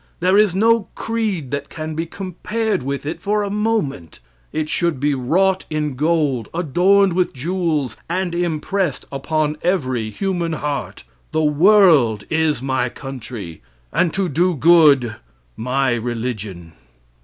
[0.19, 4.19] There is no creed that can be compared with it for a moment.
[4.51, 11.03] It should be wrought in gold, adorned with jewels, and impressed upon every human heart:
[11.33, 13.61] "The world is my country,
[13.93, 15.17] and to do good
[15.55, 16.73] my religion."